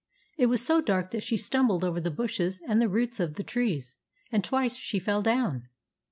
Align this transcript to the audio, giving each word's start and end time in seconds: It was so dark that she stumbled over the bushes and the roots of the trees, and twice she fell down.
It 0.35 0.47
was 0.47 0.63
so 0.65 0.81
dark 0.81 1.11
that 1.11 1.21
she 1.21 1.37
stumbled 1.37 1.83
over 1.83 2.01
the 2.01 2.09
bushes 2.09 2.59
and 2.67 2.81
the 2.81 2.89
roots 2.89 3.19
of 3.19 3.35
the 3.35 3.43
trees, 3.43 3.97
and 4.31 4.43
twice 4.43 4.75
she 4.75 4.97
fell 4.97 5.21
down. 5.21 5.67